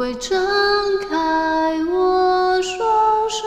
[0.00, 0.40] 会张
[1.10, 2.74] 开我双
[3.28, 3.46] 手，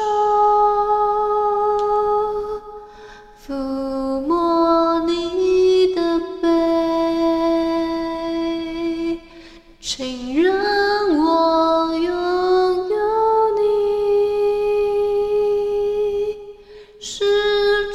[3.44, 3.56] 抚
[4.28, 6.48] 摸你的背，
[9.82, 10.54] 请让
[11.18, 12.14] 我拥
[12.88, 12.96] 有
[13.58, 13.64] 你
[17.00, 17.26] 失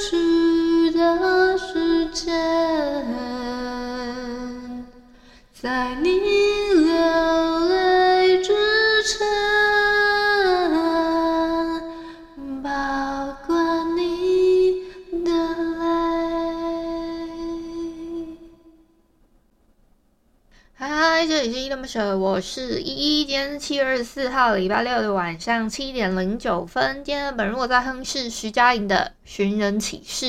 [0.01, 2.35] 去的时间。
[5.55, 6.08] 在你
[21.39, 23.25] 这里是伊豆么舍，我是依依。
[23.25, 27.05] 今天是七月二十四号，礼拜六的晚上七点零九分。
[27.05, 30.27] 今天的本日我在哼是徐佳莹的《寻人启事》。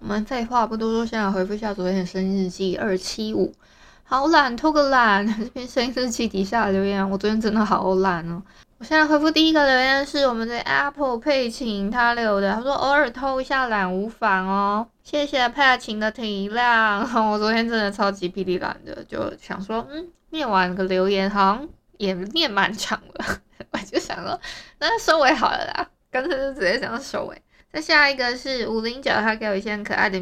[0.00, 3.54] 我们废话不多说，先来回复一下昨天的声音日记二七五。
[4.02, 5.26] 好懒，偷个懒。
[5.40, 8.42] 这篇声音日记底下留言，我昨天真的好懒哦。
[8.84, 17.00] 现在回复第一个留言是我们的 Apple 佩琴他留的，他说偶尔偷一下懒无妨哦，谢谢佩琴的体谅。
[17.30, 23.24] 我昨天真的超级霹雳懒的，就想说，嗯，念完个留言好像也念蛮长了，
[23.72, 24.38] 我就想说，
[24.78, 27.42] 那收尾好了啦，干脆就直接这样收尾。
[27.72, 30.18] 那下一个是五零九，他给我一些很可爱的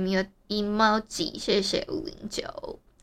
[0.49, 2.45] emoji，谢谢五零九。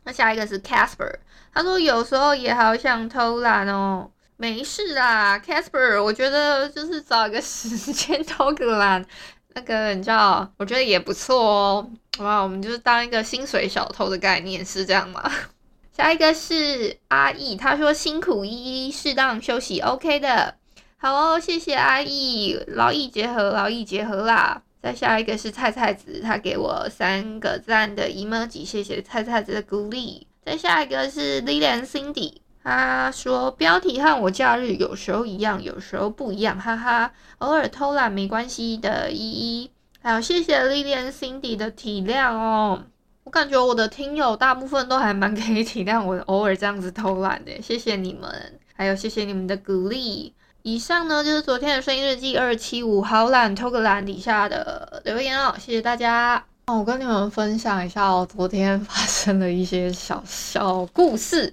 [0.06, 1.16] 那下一个是 Casper，
[1.54, 4.10] 他说有时候也好想偷懒哦，
[4.42, 9.06] 没事啦，Casper，我觉得就是找一个时间偷个懒，
[9.54, 11.92] 那个你知道，我觉得也不错哦。
[12.20, 15.30] 哇，我们就是当一个薪水小偷的概念，是这样吗？
[15.92, 20.56] 下一个是阿易，他说辛苦依依，适当休息，OK 的。
[20.96, 24.62] 好哦，谢谢阿易，劳逸结合，劳逸结合啦。
[24.82, 30.26] 再下一个是菜菜子，他给我三个赞的 emoji，谢谢菜菜子的鼓励。
[30.46, 32.36] 再下一个是 Lilian Cindy，
[32.70, 39.72] 他说标题和我假日有时候一样，有时候不一样，哈哈，偶尔偷懒没关系的，依依。
[40.04, 42.84] 还有谢谢 Lilian Cindy 的体谅哦，
[43.24, 50.32] 我感觉我的听友大部分都还蛮可以体谅我偶尔这样子偷懒的，谢谢你们，还有谢谢你们的鼓励。
[50.62, 56.46] 以上呢就是昨天的声音日记二七五，好懒偷个懒底下的留言哦，谢谢大家。
[56.68, 61.52] 哦，我跟你们分享一下哦，昨天发生的一些小小故事。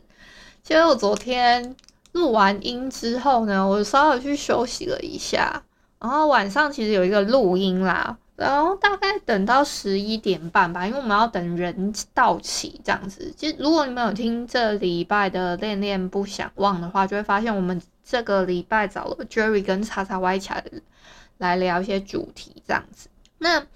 [0.67, 1.77] 其实我昨天
[2.11, 5.63] 录完音之后呢，我稍微去休息了一下，
[6.01, 13.33] 然后晚上其实有一个录音啦，然后大概等到十一点半吧，因为我们要等人到齐这样子。
[13.37, 17.81] 其实如果你们有听这礼拜的恋恋不想忘的话，就会发现我们。
[18.09, 20.65] 这个礼拜找了 Jerry 跟叉叉 Y 起来
[21.39, 23.09] 来聊一些主题，这样子。
[23.39, 23.67] 那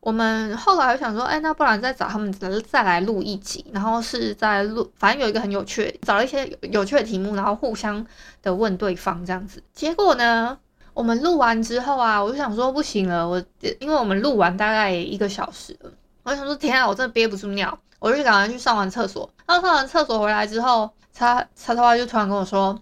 [0.00, 8.04] 我们后来想说，哎，那不然再找他们再来录一集，然后是在录，反正有一个很有趣，找了一些有，趣的题目，然后互相
[8.42, 9.62] 的问对方这样子。
[9.72, 10.58] 结果呢，
[10.94, 13.42] 我们录完之后啊，我就想说不行了，我
[13.80, 15.90] 因为我们录完大概一个小时了，
[16.22, 19.28] 我就想说天啊，我真的憋不住尿，我就赶快去上完厕所。
[19.46, 22.78] 然后上完厕所回来之后，叉叉叉 Y 就突然跟我说。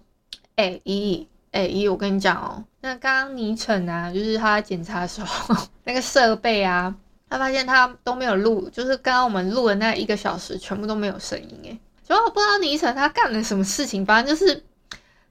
[0.57, 6.95] 哎、欸，依依，哎、欸，依依，我跟你讲哦，那刚刚倪晨啊，就是他检查的时候， 那个设备啊，
[7.29, 14.63] 他发现他都没有录，就是刚刚我们录的那一个小时，全部都没有声音，哎，就不知道倪晨他干了什么事情，反正就是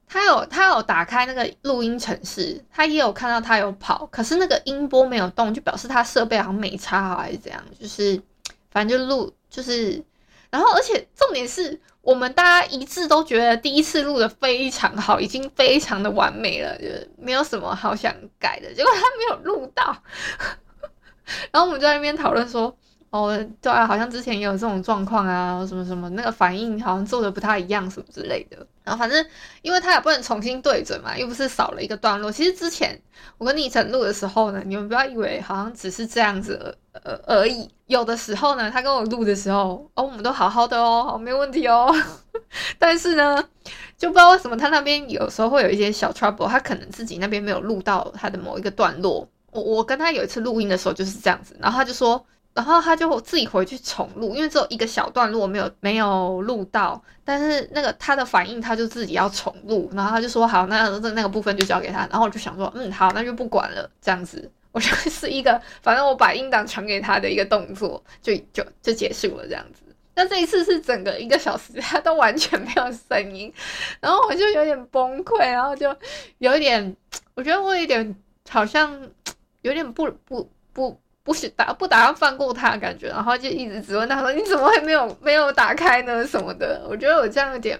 [0.06, 8.20] 他有他有打开那个录音程式，他也有看到他有跑，可是那个音波没有动，就表示他设备好像没插好还是怎样，就是
[8.70, 10.02] 反正就录就是。
[10.48, 18.72] 然后，而且重点是我们大家一致都觉得第一次录的非常好，已经非常的完美了，就是没有什么好想改的。
[18.72, 19.94] 结果他没有录到，
[21.50, 22.76] 然后我们就在那边讨论说。
[23.10, 23.32] 哦，
[23.62, 28.58] 对啊，好像之前也有这种状况啊，什么什么那个反应好像做的不太一样，什么之类的。
[28.82, 29.24] 然后反正
[29.62, 32.30] 因为他也不能重新对准嘛，又不是少了一个段落。
[32.30, 33.00] 其实之前
[33.38, 37.70] 我跟倪晨录的时候呢，你们不要以为好像只是这样子而而已。
[37.86, 41.90] 有的时候呢，他跟我录的时候，哦，我们都好好的哦，好没问题哦。
[42.76, 43.42] 但是呢，
[43.96, 49.26] 就不知道为什么他那边有时候会有一些小 trouble，他可能自己那边没有录到他的某一个段落。
[49.56, 52.24] 我我跟他有一次录音的时候就是这样子，然后他就说。
[52.56, 69.82] 然后他就自己回去重录，因为只有一个小段落没有没有录到，但是那个他的反应他就自己要重录，然后他就说好，那那那个部分就交给他，然后我就想说，嗯，好，那就不管了，这样子，我就是一个反正我把音档传给他的一个动作，就就就结束了这样子。
[70.14, 73.52] 那这一次是整个一个小时，他都完全没有声音，
[74.00, 75.94] 然后我就有点崩溃，然后就
[76.38, 76.96] 有一点，
[77.34, 78.16] 我觉得我有点
[78.48, 78.98] 好像
[79.66, 86.86] 有点不不不不是打不打算放过他的感觉，然后就一直质问他说，你怎么会没有没有打开呢什么的？
[86.88, 87.76] 我觉得我这样有点，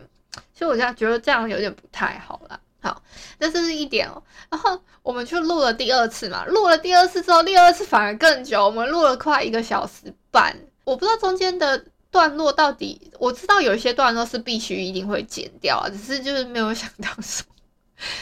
[0.53, 2.59] 其实我现在觉得这样有点不太好啦。
[2.81, 3.01] 好，
[3.39, 4.23] 那这是一点哦。
[4.51, 11.85] 然后我们去录了第二次嘛，录了第二次之后，第二次反而更久，我们录了快一个小时半，我不知道中间的。
[12.09, 17.55] 段落到底我知道有一些段落是必须一定会剪掉啊，只是就是没有想到什么。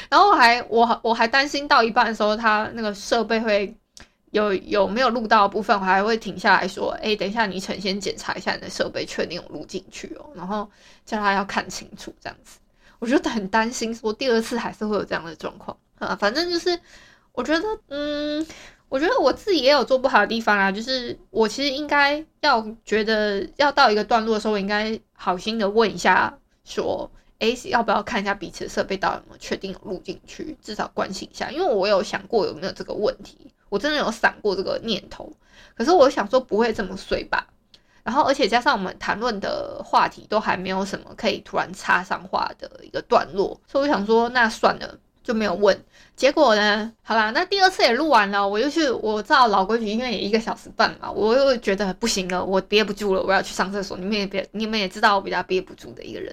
[0.09, 3.77] 然后我还我我还担心到一半的时候，他那个设备会
[4.31, 10.69] 有有没有录到部分，我还会停下来说：“哎，等一下，你请先检查一下你的设备，确定有录进去哦。”然后
[11.05, 12.59] 叫他要看清楚这样子。
[12.99, 16.17] 我就很担心说第二次还是会有这样的状况啊。
[16.19, 16.79] 反正就是
[17.33, 18.47] 我觉得嗯。
[18.91, 26.33] 我觉得我自己也有做不好的地方啊，就是我其实应该要觉得要到一个段落的时候，我应该好心的问一下，
[26.65, 27.11] 说，
[27.41, 33.37] 诶，要不要看一下彼此的设备到底有没有确定有录进去，至少关心一下，因为我有想过有没有这个问题，
[33.69, 35.31] 我真的有闪过这个念头，
[35.75, 37.47] 可是我想说不会这么碎吧，
[38.03, 44.99] 然后而且加上我们谈论的话题都还没有什么可以突然插上话的一个段落，所以我想说那算了。
[45.25, 45.77] 就没有问，
[46.15, 46.93] 结果呢？
[47.03, 53.97] 好啦，那第二次也录完了，我又去，我照老规矩，因为也一个小时半嘛，我又觉得不行了，我憋不住了，我要去上厕所。
[53.97, 56.27] 你们也别，你们也知道我比较憋不住的一个人，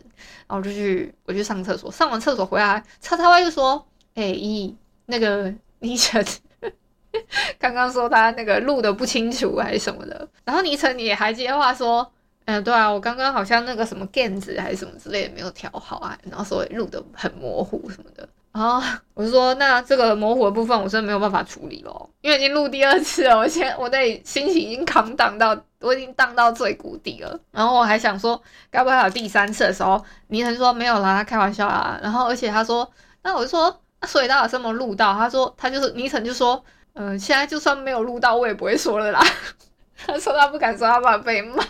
[0.46, 1.90] 然后我就去，我去上厕所。
[1.90, 6.24] 上完厕所回来，叉叉 Y 就说：“哎、欸，一那个倪晨，
[7.58, 12.12] 刚刚说他那个录的不清楚还是什么的。”然后倪晨也还接话说
[12.44, 18.82] ：“嗯、对啊，我刚刚好像那个什么 gain 值还是什么之类的没有调好啊，然后所以录的很模糊什么的。”然后
[19.14, 27.40] 我就说，那这个模糊的部分，我真的没有办法处理咯，因为已经录第二次了，我现在我的心情已经扛荡到，我已经荡到最谷底了。
[27.52, 31.98] 然后我还想说，该不会还有第三次的时候，倪晨说没有啦，他开玩笑啦。
[32.04, 32.92] 然后而且他说，
[33.24, 35.14] 那我就说，那所以他有这么录到？
[35.14, 36.62] 他说他就是倪晨就说，
[36.96, 39.24] 嗯、现在就算没有录到，我也不会说了啦。
[40.06, 41.64] 他说他不敢说，他怕被骂。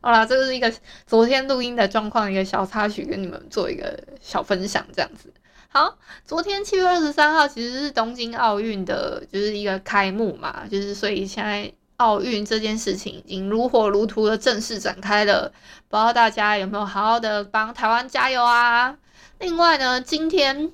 [0.00, 0.72] 好啦，这个是一个
[1.06, 5.32] 昨天录音的状况，一个小插曲，跟你们做一个小分享，这样子。
[5.70, 15.52] 好，昨天七月二十三号其实是东京奥运的，就是一个开幕嘛，就是所以现在奥运这件事情已经如火如荼的正式展开了，
[15.88, 18.96] 不知道大家有没有好好的帮台湾加油啊？
[19.38, 20.72] 另外呢，今天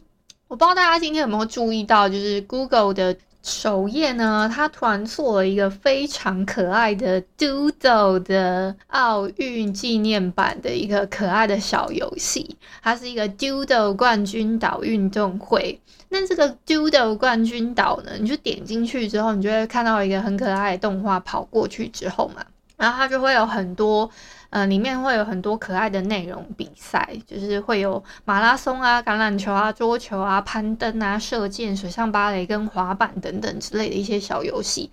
[0.49, 3.17] 我不知道大家今天有没有注意到，就是 Google 的。
[3.45, 15.79] 首页呢，他突然做了一个非常可爱的 Doodle 的奥运纪念版的一个可爱的小游戏，它是一个 Doodle 冠军岛运动会。
[16.09, 22.43] 那这个 Doodle 冠军岛呢，你就点进去之后，你就会看到一个很可爱的动画跑过去之后嘛，
[22.79, 24.11] 然后它就会有很多。
[24.55, 34.89] 呃，里面会有很多可爱的内容比赛，就是会有马拉松啊、橄榄球啊、桌球啊、攀登啊、射箭、水上芭蕾跟滑板等等之类的一些小游戏。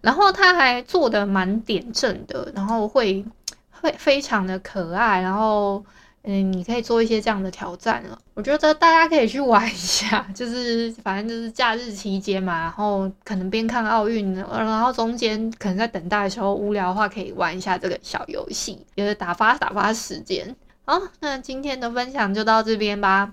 [0.00, 3.24] 然后他还做的蛮点阵的，然后会
[3.70, 5.84] 会非常的可爱，然后。
[6.28, 8.18] 嗯，你可以做一些这样的挑战了。
[8.34, 20.54] 我觉得大家可以去玩一下， 就是反正就是假日期间嘛，然后可能边看奥运，然后中间可能在等待的时候无聊的话，可以玩一下这个小游戏，也是打发打发时间。
[20.84, 23.32] 好，那今天的分享就到这边吧。